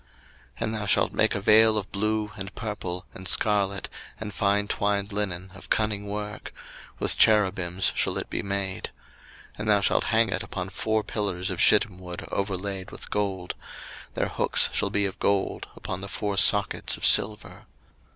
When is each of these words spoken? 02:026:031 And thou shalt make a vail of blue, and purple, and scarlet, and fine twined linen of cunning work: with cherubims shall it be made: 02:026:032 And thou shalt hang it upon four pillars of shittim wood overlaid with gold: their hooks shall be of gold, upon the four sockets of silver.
02:026:031 0.57 0.63
And 0.65 0.73
thou 0.73 0.85
shalt 0.87 1.13
make 1.13 1.35
a 1.35 1.39
vail 1.39 1.77
of 1.77 1.91
blue, 1.91 2.31
and 2.35 2.55
purple, 2.55 3.05
and 3.13 3.27
scarlet, 3.27 3.87
and 4.19 4.33
fine 4.33 4.67
twined 4.67 5.13
linen 5.13 5.51
of 5.53 5.69
cunning 5.69 6.07
work: 6.07 6.51
with 6.97 7.15
cherubims 7.19 7.93
shall 7.95 8.17
it 8.17 8.27
be 8.27 8.41
made: 8.41 8.89
02:026:032 9.59 9.59
And 9.59 9.69
thou 9.69 9.81
shalt 9.81 10.03
hang 10.05 10.29
it 10.29 10.41
upon 10.41 10.69
four 10.69 11.03
pillars 11.03 11.51
of 11.51 11.61
shittim 11.61 11.99
wood 11.99 12.27
overlaid 12.31 12.89
with 12.89 13.11
gold: 13.11 13.53
their 14.15 14.29
hooks 14.29 14.69
shall 14.73 14.89
be 14.89 15.05
of 15.05 15.19
gold, 15.19 15.67
upon 15.75 16.01
the 16.01 16.09
four 16.09 16.35
sockets 16.35 16.97
of 16.97 17.05
silver. 17.05 17.67